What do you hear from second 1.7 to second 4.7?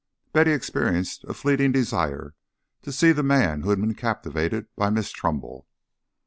desire to see the man who had been captivated